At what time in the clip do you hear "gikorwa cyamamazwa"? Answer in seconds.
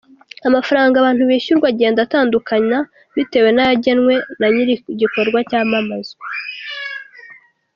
5.01-6.25